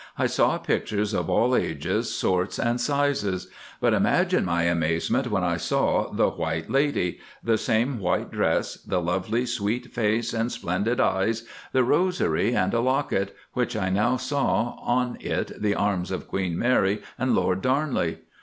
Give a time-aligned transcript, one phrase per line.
[0.17, 3.47] I saw pictures of all ages, sorts, and sizes;
[3.79, 9.45] but imagine my amazement when I saw 'The White Lady'—the same white dress, the lovely
[9.45, 14.79] sweet face and splendid eyes, the rosary, and a locket, which I now saw had
[14.81, 18.21] on it the arms of Queen Mary and Lord Darnley.